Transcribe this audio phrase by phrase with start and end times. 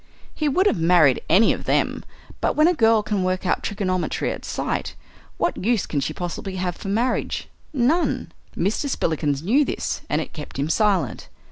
[0.33, 2.03] He would have married any of them.
[2.39, 4.95] But when a girl can work out trigonometry at sight,
[5.37, 7.49] what use can she possibly have for marriage?
[7.71, 8.31] None.
[8.57, 8.89] Mr.
[8.89, 11.29] Spillikins knew this and it kept him silent.